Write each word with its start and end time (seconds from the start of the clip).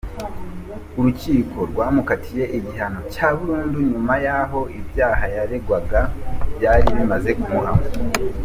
Urukiko 0.99 1.57
rwamukatiye 1.71 2.43
igihano 2.57 2.99
cya 3.13 3.27
burundu 3.37 3.77
nyuma 3.91 4.13
y’aho 4.25 4.59
ibyaha 4.79 5.23
yaregwaga 5.35 5.99
byari 6.55 6.87
bimaze 6.97 7.31
kumuhama. 7.39 7.87